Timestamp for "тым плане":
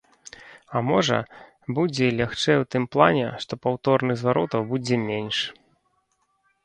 2.75-3.27